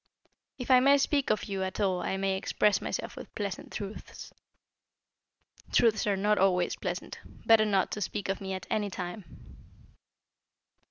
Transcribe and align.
"If 0.57 0.71
I 0.71 0.79
may 0.79 0.97
speak 0.97 1.29
of 1.29 1.43
you 1.43 1.61
at 1.61 1.79
all 1.79 2.01
I 2.01 2.17
may 2.17 2.35
express 2.35 2.81
myself 2.81 3.15
with 3.15 3.35
pleasant 3.35 3.71
truths." 3.71 4.33
"Truths 5.71 6.07
are 6.07 6.17
not 6.17 6.39
always 6.39 6.75
pleasant. 6.75 7.19
Better 7.23 7.65
not 7.65 7.91
to 7.91 8.01
speak 8.01 8.27
of 8.27 8.41
me 8.41 8.53
at 8.53 8.65
any 8.71 8.89
time." 8.89 9.25